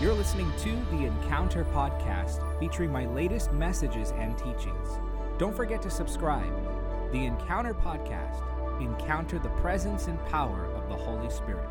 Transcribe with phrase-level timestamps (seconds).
[0.00, 4.88] You're listening to the Encounter Podcast, featuring my latest messages and teachings.
[5.36, 6.50] Don't forget to subscribe.
[7.12, 8.40] The Encounter Podcast
[8.80, 11.68] encounter the presence and power of the Holy Spirit.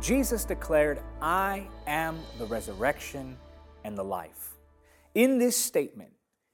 [0.00, 3.36] Jesus declared, I am the resurrection
[3.82, 4.54] and the life.
[5.16, 6.12] In this statement,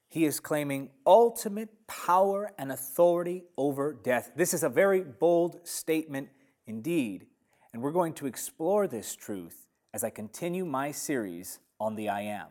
[0.09, 4.33] he is claiming ultimate power and authority over death.
[4.37, 6.31] This is a very bold statement
[6.67, 7.27] indeed,
[7.75, 12.23] and we're going to explore this truth as I continue my series on the I
[12.23, 12.49] Am.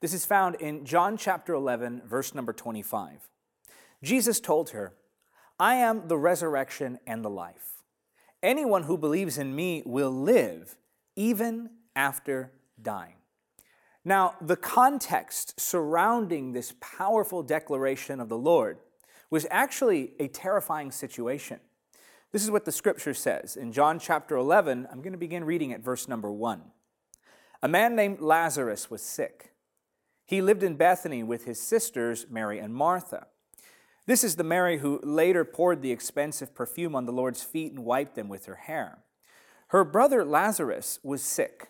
[0.00, 3.28] This is found in John chapter 11, verse number 25.
[4.02, 4.94] Jesus told her,
[5.58, 7.82] I am the resurrection and the life.
[8.42, 10.76] Anyone who believes in me will live
[11.16, 13.14] even after dying.
[14.04, 18.78] Now, the context surrounding this powerful declaration of the Lord
[19.30, 21.58] was actually a terrifying situation.
[22.30, 23.56] This is what the scripture says.
[23.56, 26.60] In John chapter 11, I'm going to begin reading at verse number 1.
[27.62, 29.52] A man named Lazarus was sick.
[30.24, 33.28] He lived in Bethany with his sisters, Mary and Martha.
[34.06, 37.84] This is the Mary who later poured the expensive perfume on the Lord's feet and
[37.84, 38.98] wiped them with her hair.
[39.68, 41.68] Her brother Lazarus was sick.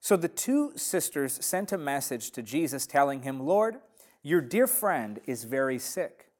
[0.00, 3.76] So the two sisters sent a message to Jesus telling him, Lord,
[4.22, 6.30] your dear friend is very sick.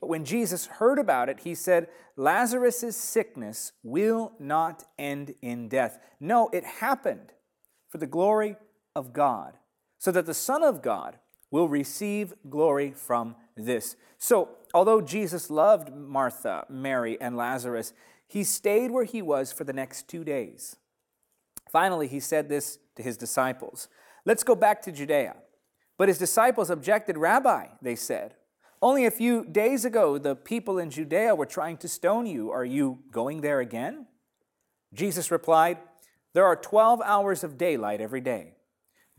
[0.00, 5.98] But when Jesus heard about it, he said, Lazarus' sickness will not end in death.
[6.20, 7.32] No, it happened
[7.88, 8.56] for the glory
[8.94, 9.54] of God,
[9.98, 11.18] so that the Son of God
[11.50, 13.96] will receive glory from this.
[14.18, 17.92] So, although Jesus loved Martha, Mary, and Lazarus,
[18.26, 20.76] he stayed where he was for the next two days.
[21.70, 23.88] Finally, he said this to his disciples
[24.24, 25.36] Let's go back to Judea.
[25.96, 28.34] But his disciples objected, Rabbi, they said.
[28.80, 32.50] Only a few days ago, the people in Judea were trying to stone you.
[32.50, 34.06] Are you going there again?
[34.94, 35.78] Jesus replied,
[36.38, 38.52] there are 12 hours of daylight every day.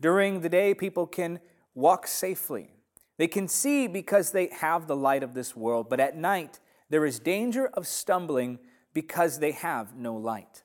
[0.00, 1.38] During the day, people can
[1.74, 2.70] walk safely.
[3.18, 7.04] They can see because they have the light of this world, but at night, there
[7.04, 8.58] is danger of stumbling
[8.94, 10.62] because they have no light.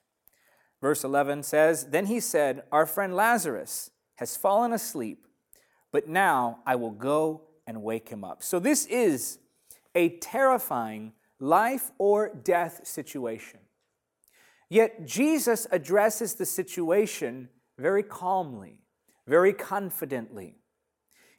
[0.79, 5.28] Verse 11 says Then he said, Our friend Lazarus has fallen asleep,
[5.91, 8.41] but now I will go and wake him up.
[8.41, 9.40] So, this is
[9.94, 13.59] a terrifying life or death situation.
[14.70, 18.81] Yet Jesus addresses the situation very calmly,
[19.28, 20.56] very confidently.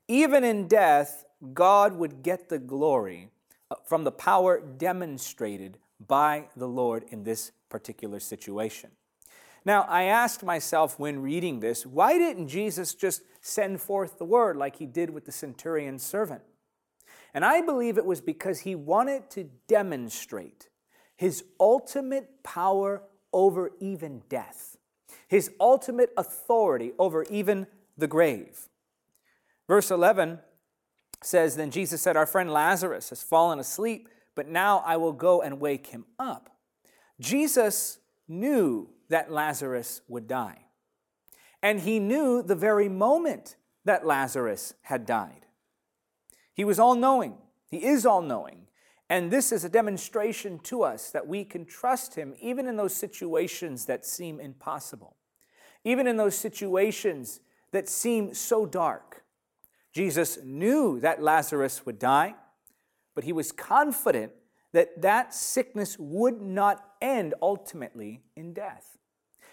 [0.08, 3.30] Even in death, God would get the glory
[3.70, 8.90] uh, from the power demonstrated by the Lord in this particular situation.
[9.64, 14.56] Now, I asked myself when reading this, why didn't Jesus just send forth the word
[14.56, 16.42] like he did with the centurion's servant?
[17.34, 20.68] And I believe it was because he wanted to demonstrate
[21.16, 23.02] his ultimate power
[23.36, 24.78] over even death,
[25.28, 27.66] his ultimate authority over even
[27.98, 28.70] the grave.
[29.68, 30.38] Verse 11
[31.22, 35.42] says Then Jesus said, Our friend Lazarus has fallen asleep, but now I will go
[35.42, 36.48] and wake him up.
[37.20, 40.62] Jesus knew that Lazarus would die.
[41.62, 45.44] And he knew the very moment that Lazarus had died.
[46.54, 47.36] He was all knowing.
[47.68, 48.66] He is all knowing.
[49.08, 52.94] And this is a demonstration to us that we can trust Him even in those
[52.94, 55.16] situations that seem impossible,
[55.84, 57.40] even in those situations
[57.70, 59.24] that seem so dark.
[59.92, 62.34] Jesus knew that Lazarus would die,
[63.14, 64.32] but he was confident
[64.72, 68.98] that that sickness would not end ultimately in death.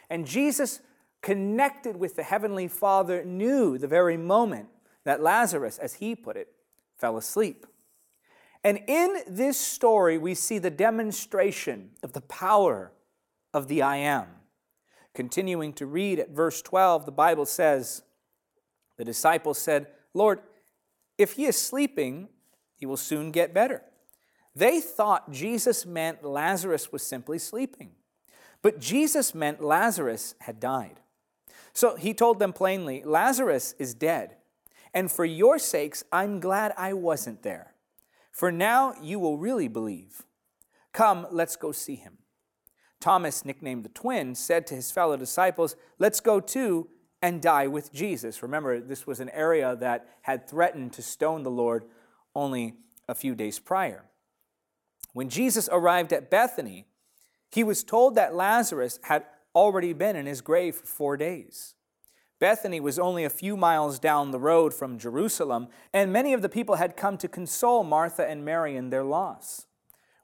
[0.10, 0.82] And Jesus,
[1.22, 4.68] connected with the Heavenly Father, knew the very moment
[5.06, 6.50] that Lazarus, as he put it,
[6.98, 7.66] fell asleep.
[8.64, 12.92] And in this story, we see the demonstration of the power
[13.54, 14.28] of the I am.
[15.14, 18.04] Continuing to read at verse 12, the Bible says,
[18.98, 20.40] The disciples said, Lord,
[21.18, 22.30] if he is sleeping,
[22.76, 23.84] he will soon get better.
[24.56, 27.92] They thought Jesus meant Lazarus was simply sleeping.
[28.62, 31.02] But Jesus meant Lazarus had died.
[31.74, 34.38] So he told them plainly, Lazarus is dead.
[34.94, 37.73] And for your sakes, I'm glad I wasn't there
[38.34, 40.24] for now you will really believe.
[40.92, 42.18] Come, let's go see him.
[43.00, 46.90] Thomas, nicknamed the twin, said to his fellow disciples, Let's go too
[47.22, 48.42] and die with Jesus.
[48.42, 51.86] Remember, this was an area that had threatened to stone the Lord
[52.36, 52.74] only
[53.08, 54.06] a few days prior.
[55.14, 56.86] When Jesus arrived at Bethany,
[57.52, 61.76] he was told that Lazarus had already been in his grave for four days.
[62.44, 66.50] Bethany was only a few miles down the road from Jerusalem, and many of the
[66.50, 69.66] people had come to console Martha and Mary in their loss.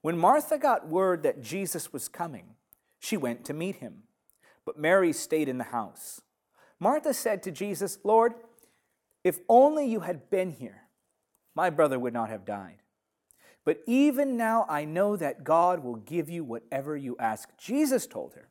[0.01, 2.55] When Martha got word that Jesus was coming,
[2.99, 4.03] she went to meet him.
[4.65, 6.19] But Mary stayed in the house.
[6.77, 8.33] Martha said to Jesus, Lord,
[9.23, 10.89] if only you had been here,
[11.55, 12.81] my brother would not have died.
[13.63, 17.47] But even now I know that God will give you whatever you ask.
[17.57, 18.49] Jesus told her,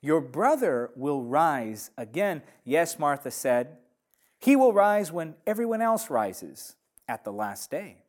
[0.00, 2.42] Your brother will rise again.
[2.64, 3.78] Yes, Martha said,
[4.38, 6.76] He will rise when everyone else rises
[7.08, 8.04] at the last day.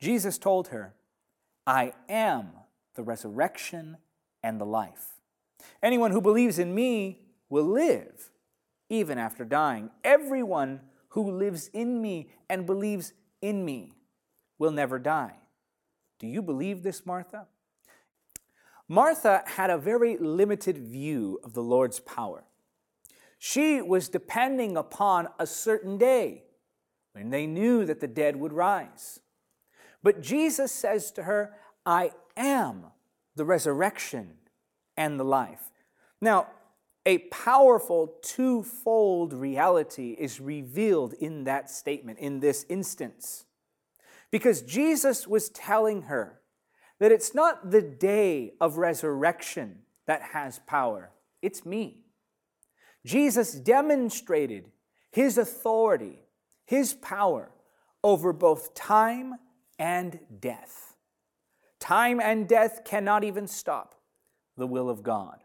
[0.00, 0.94] Jesus told her,
[1.66, 2.50] I am
[2.94, 3.96] the resurrection
[4.42, 5.14] and the life.
[5.82, 8.30] Anyone who believes in me will live
[8.88, 9.90] even after dying.
[10.04, 10.80] Everyone
[11.10, 13.92] who lives in me and believes in me
[14.58, 15.34] will never die.
[16.18, 17.46] Do you believe this, Martha?
[18.88, 22.44] Martha had a very limited view of the Lord's power.
[23.38, 26.44] She was depending upon a certain day
[27.12, 29.20] when they knew that the dead would rise.
[30.02, 31.54] But Jesus says to her,
[31.84, 32.86] I am
[33.34, 34.34] the resurrection
[34.96, 35.70] and the life.
[36.20, 36.48] Now,
[37.04, 43.44] a powerful twofold reality is revealed in that statement, in this instance.
[44.30, 46.40] Because Jesus was telling her
[46.98, 51.10] that it's not the day of resurrection that has power,
[51.42, 52.04] it's me.
[53.04, 54.64] Jesus demonstrated
[55.10, 56.18] his authority,
[56.64, 57.50] his power
[58.02, 59.34] over both time
[59.78, 60.94] and death.
[61.78, 64.00] Time and death cannot even stop
[64.56, 65.38] the will of God.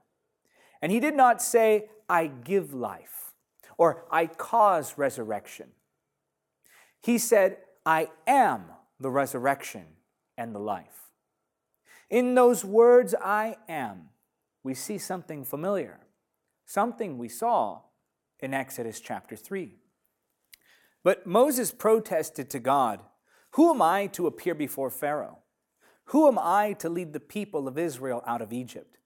[0.81, 3.33] And he did not say, I give life
[3.77, 5.69] or I cause resurrection.
[7.01, 8.65] He said, I am
[8.99, 9.85] the resurrection
[10.37, 11.00] and the life.
[12.11, 14.09] In those words, I am,
[14.63, 16.01] we see something familiar,
[16.65, 17.83] something we saw
[18.41, 19.75] in Exodus chapter 3.
[21.05, 22.99] But Moses protested to God,
[23.51, 25.39] Who am I to appear before Pharaoh?
[26.05, 28.97] Who am I to lead the people of Israel out of Egypt?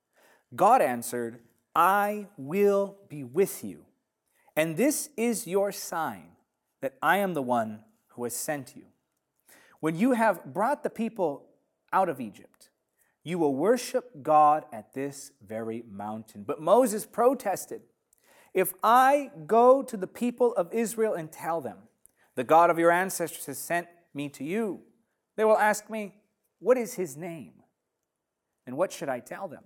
[0.55, 1.41] God answered,
[1.75, 3.85] I will be with you.
[4.55, 6.29] And this is your sign
[6.81, 8.85] that I am the one who has sent you.
[9.79, 11.45] When you have brought the people
[11.93, 12.69] out of Egypt,
[13.25, 16.44] you will worship God at this very mountain.
[16.44, 17.81] But Moses protested
[18.54, 21.80] If I go to the people of Israel and tell them,
[22.36, 24.81] The God of your ancestors has sent me to you,
[25.36, 26.16] they will ask me,
[26.60, 27.54] What is his name?
[28.68, 29.63] And what should I tell them?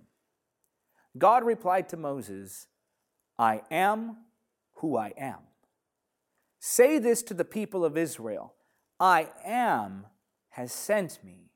[1.18, 2.68] God replied to Moses,
[3.38, 4.18] I am
[4.76, 5.40] who I am.
[6.60, 8.54] Say this to the people of Israel
[9.02, 10.06] I am
[10.52, 11.52] has sent me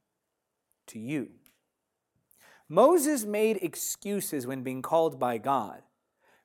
[0.87, 1.29] to you.
[2.69, 5.81] Moses made excuses when being called by God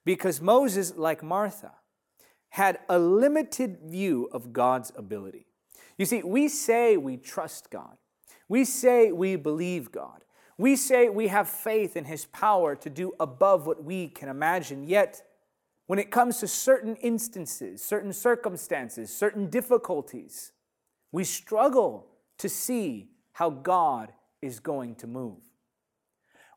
[0.04, 1.72] because Moses, like Martha,
[2.50, 5.46] had a limited view of God's ability.
[5.96, 7.96] You see, we say we trust God,
[8.48, 10.24] we say we believe God,
[10.56, 14.84] we say we have faith in His power to do above what we can imagine,
[14.84, 15.22] yet,
[15.86, 20.52] when it comes to certain instances, certain circumstances, certain difficulties,
[21.12, 22.06] we struggle
[22.38, 24.12] to see how God
[24.42, 25.47] is going to move.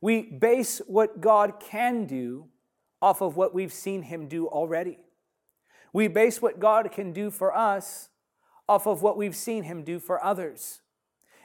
[0.02, 2.48] We base what God can do
[3.02, 4.98] off of what we've seen Him do already.
[5.94, 8.10] We base what God can do for us
[8.68, 10.82] off of what we've seen Him do for others.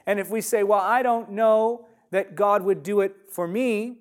[0.05, 3.97] And if we say, Well, I don't know that God would do it for me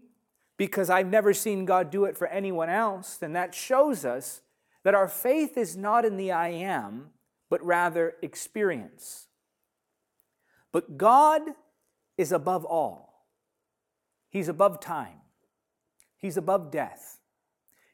[0.56, 4.40] because I've never seen God do it for anyone else, then that shows us
[4.84, 7.10] that our faith is not in the I am,
[7.50, 9.26] but rather experience.
[10.72, 11.42] But God
[12.16, 13.05] is above all.
[14.36, 15.22] He's above time.
[16.18, 17.20] He's above death.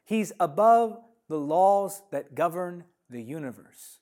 [0.04, 4.00] He's above the laws that govern the universe.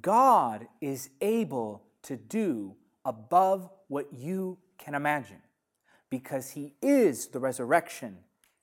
[0.00, 5.42] God is able to do above what you can imagine
[6.08, 8.18] because he is the resurrection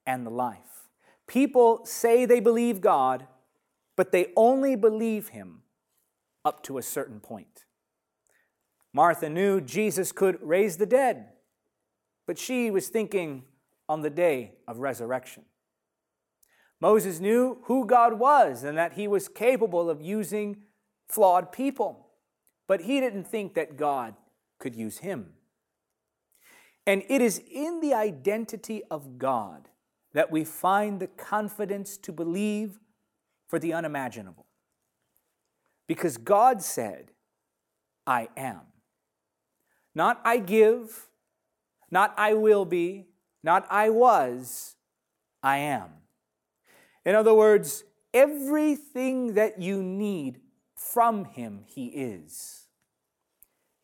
[0.07, 0.88] and the life.
[1.27, 3.27] People say they believe God,
[3.98, 5.63] but they only believe him
[6.45, 7.65] up to a certain point.
[8.93, 11.33] Martha knew Jesus could raise the dead,
[12.25, 13.44] but she was thinking
[13.89, 15.44] on the day of resurrection.
[16.80, 20.58] Moses knew who God was and that he was capable of using
[21.08, 22.08] flawed people,
[22.68, 24.15] but he didn't think that God
[24.60, 25.34] could use him.
[26.86, 29.70] And it is in the identity of God
[30.13, 32.80] that we find the confidence to believe
[33.48, 34.46] for the unimaginable.
[35.88, 37.12] Because God said,
[38.06, 38.62] I am.
[39.96, 41.08] Not I give,
[41.93, 43.05] not I will be,
[43.43, 44.75] not I was,
[45.43, 45.89] I am.
[47.05, 47.83] In other words,
[48.15, 50.41] everything that you need
[50.75, 52.63] from Him, He is.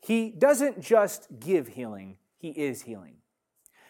[0.01, 3.17] He doesn't just give healing, he is healing.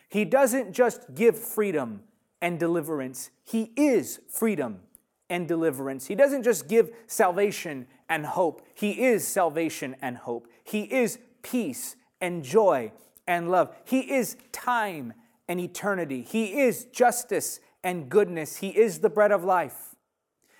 [0.10, 2.02] He doesn't just give freedom
[2.42, 4.82] and deliverance, He is freedom
[5.30, 6.08] and deliverance.
[6.08, 10.50] He doesn't just give salvation and hope, He is salvation and hope.
[10.66, 12.92] He is peace and joy
[13.30, 13.74] and love.
[13.86, 15.14] He is time
[15.48, 16.24] and eternity.
[16.24, 18.58] He is justice and goodness.
[18.58, 19.96] He is the bread of life.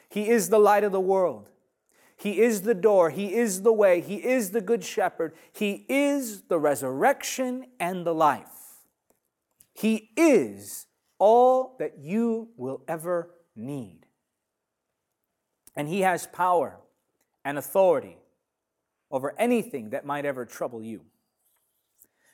[0.08, 1.50] He is the light of the world.
[2.16, 3.10] He is the door.
[3.10, 4.02] He is the way.
[4.02, 5.34] He is the good shepherd.
[5.52, 8.46] He is the resurrection and the life.
[9.74, 10.86] He is
[11.18, 14.06] all that you will ever need.
[15.76, 16.78] And He has power
[17.44, 18.18] and authority
[19.10, 21.02] over anything that might ever trouble you.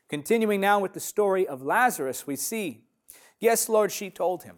[0.09, 2.81] Continuing now with the story of Lazarus, we see,
[3.39, 4.57] Yes, Lord, she told him,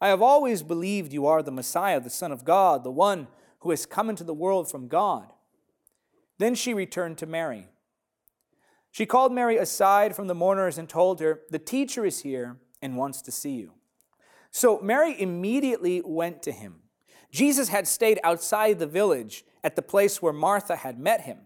[0.00, 3.28] I have always believed you are the Messiah, the Son of God, the one
[3.60, 5.32] who has come into the world from God.
[6.38, 7.68] Then she returned to Mary.
[8.90, 12.96] She called Mary aside from the mourners and told her, The teacher is here and
[12.96, 13.72] wants to see you.
[14.50, 16.76] So Mary immediately went to him.
[17.30, 21.38] Jesus had stayed outside the village at the place where Martha had met him.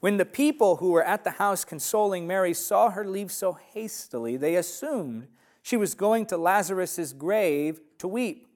[0.00, 4.36] When the people who were at the house consoling Mary saw her leave so hastily,
[4.36, 5.28] they assumed
[5.62, 8.46] she was going to Lazarus's grave to weep.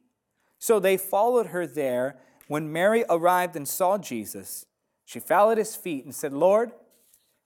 [0.58, 2.16] So they followed her there.
[2.46, 4.66] When Mary arrived and saw Jesus,
[5.04, 6.72] she fell at his feet and said, Lord,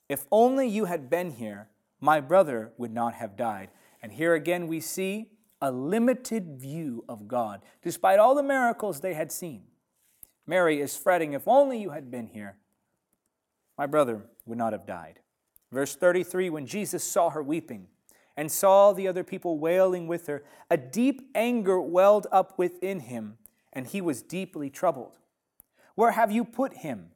[0.08, 1.68] if only you had been here,
[2.00, 3.70] my brother would not have died.
[4.02, 9.14] And here again we see a limited view of God, despite all the miracles they
[9.14, 9.62] had seen.
[10.46, 12.58] Mary is fretting, If only you had been here,
[13.76, 15.20] my brother would not have died.
[15.72, 17.88] Verse 33 When Jesus saw her weeping
[18.36, 23.38] and saw the other people wailing with her, a deep anger welled up within him,
[23.72, 25.18] and he was deeply troubled.
[25.94, 27.10] Where have you put him?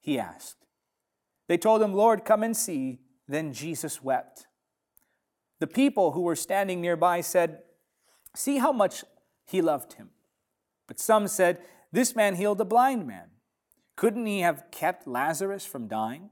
[0.00, 0.66] he asked.
[1.48, 3.00] They told him, Lord, come and see.
[3.28, 4.46] Then Jesus wept.
[5.58, 7.62] The people who were standing nearby said,
[8.34, 9.04] See how much
[9.44, 10.10] he loved him.
[10.86, 13.30] But some said, This man healed a blind man.
[13.96, 16.30] Couldn't he have kept Lazarus from dying?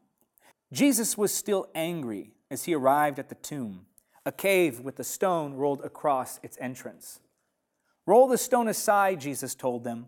[0.72, 3.86] Jesus was still angry as he arrived at the tomb,
[4.26, 7.20] a cave with a stone rolled across its entrance.
[8.06, 10.06] Roll the stone aside, Jesus told them.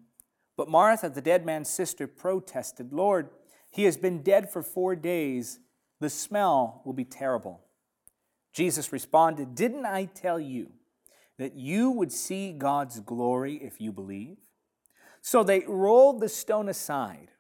[0.57, 3.31] But Martha, the dead man's sister, protested, Lord,
[3.71, 5.59] he has been dead for four days.
[6.01, 7.61] The smell will be terrible.
[8.53, 10.73] Jesus responded, Didn't I tell you
[11.39, 14.39] that you would see God's glory if you believe?
[15.21, 17.33] So they rolled the stone aside.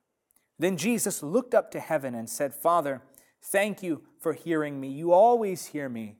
[0.58, 3.02] Then Jesus looked up to heaven and said, Father,
[3.42, 4.88] thank you for hearing me.
[4.88, 6.16] You always hear me.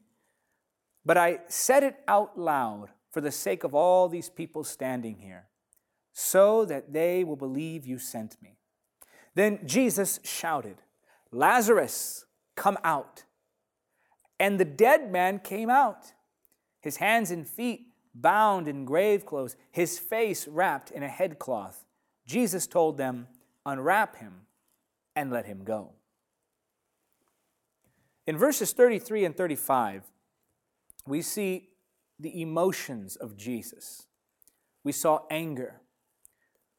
[1.05, 5.47] But I said it out loud for the sake of all these people standing here,
[6.13, 8.59] so that they will believe you sent me.
[9.35, 10.83] Then Jesus shouted,
[11.31, 12.27] Lazarus,
[12.57, 13.25] come out.
[14.39, 16.13] And the dead man came out,
[16.81, 21.85] his hands and feet bound in grave clothes, his face wrapped in a headcloth.
[22.27, 23.29] Jesus told them,
[23.67, 24.47] unwrap him,
[25.15, 25.93] and let him go.
[28.27, 30.05] In verses 33 and 35,
[31.07, 31.71] we see
[32.19, 34.07] the emotions of Jesus.
[34.85, 35.81] We saw anger.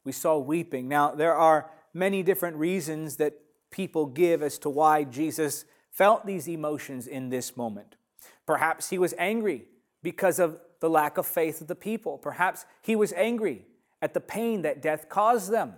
[0.03, 0.87] We saw weeping.
[0.87, 3.33] Now, there are many different reasons that
[3.71, 7.95] people give as to why Jesus felt these emotions in this moment.
[8.45, 9.65] Perhaps he was angry
[10.03, 12.17] because of the lack of faith of the people.
[12.17, 13.65] Perhaps he was angry
[14.01, 15.73] at the pain that death caused them.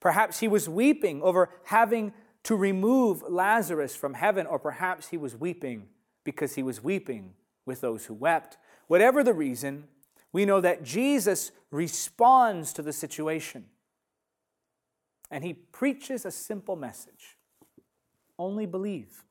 [0.00, 2.12] Perhaps he was weeping over having
[2.44, 5.88] to remove Lazarus from heaven, or perhaps he was weeping
[6.24, 7.34] because he was weeping
[7.66, 8.56] with those who wept.
[8.86, 9.84] Whatever the reason,
[10.32, 13.66] we know that Jesus responds to the situation.
[15.30, 17.36] And he preaches a simple message
[18.38, 19.24] only believe.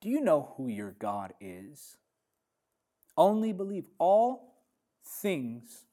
[0.00, 1.96] Do you know who your God is?
[3.16, 3.86] Only believe.
[3.98, 4.54] All
[5.02, 5.84] things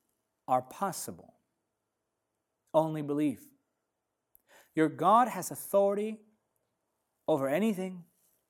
[0.48, 1.34] are possible.
[2.74, 3.42] Only believe.
[4.76, 6.20] Your God has authority
[7.28, 8.04] over anything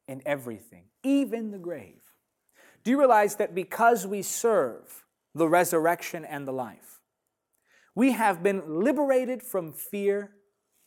[0.07, 2.01] and everything, even the grave.
[2.83, 6.99] Do you realize that because we serve the resurrection and the life,
[7.95, 10.31] we have been liberated from fear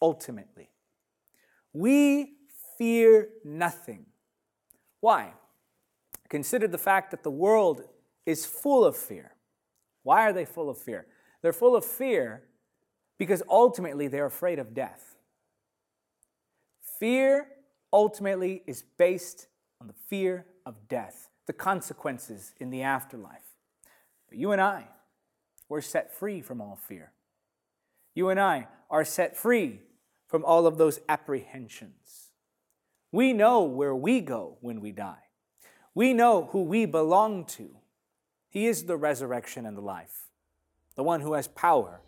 [0.00, 0.70] ultimately?
[1.72, 2.34] We
[2.78, 4.06] fear nothing.
[5.00, 5.34] Why?
[6.28, 7.82] Consider the fact that the world
[8.26, 9.34] is full of fear.
[10.02, 11.06] Why are they full of fear?
[11.42, 12.44] They're full of fear
[13.18, 15.13] because ultimately they're afraid of death.
[17.04, 17.48] Fear
[17.92, 23.58] ultimately is based on the fear of death, the consequences in the afterlife.
[24.26, 24.88] But you and I,
[25.68, 27.12] we're set free from all fear.
[28.14, 29.82] You and I are set free
[30.26, 32.30] from all of those apprehensions.
[33.12, 35.24] We know where we go when we die.
[35.94, 37.68] We know who we belong to.
[38.48, 40.30] He is the resurrection and the life,
[40.96, 42.00] the one who has power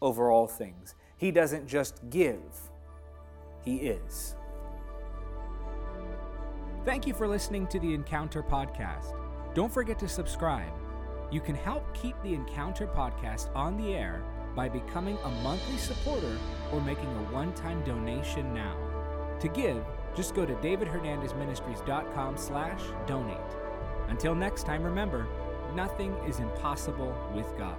[0.00, 0.94] over all things.
[1.16, 2.65] He doesn't just give,
[3.66, 4.36] He is.
[6.84, 9.16] Thank you for listening to the Encounter Podcast.
[9.54, 10.72] Don't forget to subscribe.
[11.32, 14.22] You can help keep the Encounter Podcast on the air
[14.54, 16.38] by becoming a monthly supporter
[16.72, 18.76] or making a one time donation now.
[19.40, 23.56] To give, just go to davidhernandezministries.com slash donate.
[24.06, 25.26] Until next time, remember,
[25.74, 27.76] nothing is impossible with God.